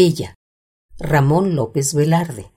[0.00, 0.36] Ella,
[1.00, 2.52] Ramón López Velarde.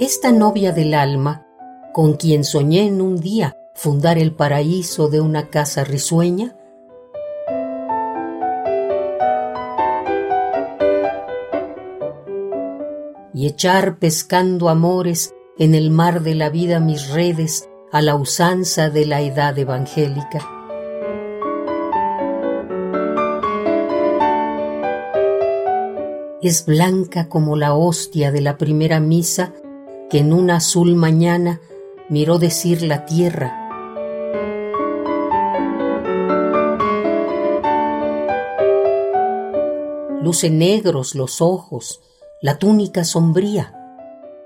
[0.00, 1.46] Esta novia del alma,
[1.92, 6.56] con quien soñé en un día fundar el paraíso de una casa risueña,
[13.34, 18.90] y echar pescando amores en el mar de la vida mis redes a la usanza
[18.90, 20.48] de la edad evangélica.
[26.42, 29.52] Es blanca como la hostia de la primera misa
[30.08, 31.60] que en una azul mañana
[32.08, 33.56] miró decir la tierra.
[40.22, 42.00] Luce negros los ojos,
[42.42, 43.74] la túnica sombría,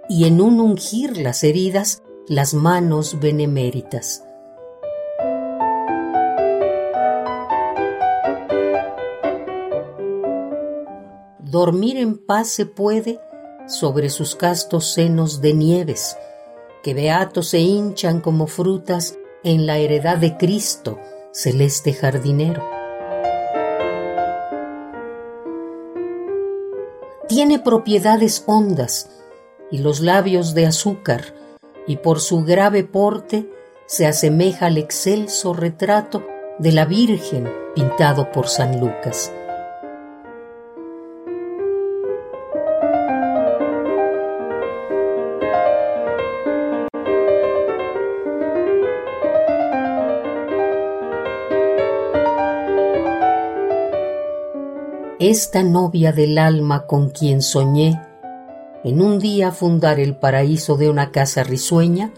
[0.09, 4.25] y en un ungir las heridas las manos beneméritas.
[11.39, 13.21] Dormir en paz se puede
[13.69, 16.17] sobre sus castos senos de nieves,
[16.83, 20.99] que beatos se hinchan como frutas en la heredad de Cristo,
[21.33, 22.84] celeste jardinero.
[27.35, 29.11] Tiene propiedades hondas
[29.69, 31.35] y los labios de azúcar,
[31.85, 33.51] y por su grave porte
[33.87, 36.25] se asemeja al excelso retrato
[36.61, 39.33] de la Virgen pintado por San Lucas.
[55.31, 57.99] Esta novia del alma con quien soñé
[58.85, 62.13] en un día fundar el paraíso de una casa risueña,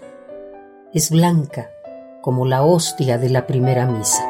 [0.92, 1.70] es blanca
[2.20, 4.24] como la hostia de la primera misa.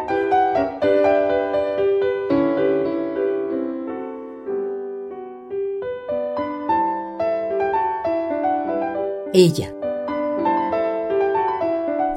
[9.32, 9.74] Ella,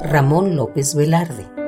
[0.02, 1.59] Ramón López Velarde.